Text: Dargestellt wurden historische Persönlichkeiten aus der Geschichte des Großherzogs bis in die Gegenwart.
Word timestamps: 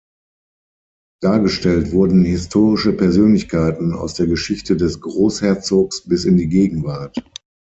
Dargestellt 1.21 1.91
wurden 1.91 2.25
historische 2.25 2.91
Persönlichkeiten 2.91 3.93
aus 3.93 4.15
der 4.15 4.25
Geschichte 4.25 4.75
des 4.75 4.99
Großherzogs 4.99 6.05
bis 6.05 6.25
in 6.25 6.37
die 6.37 6.49
Gegenwart. 6.49 7.17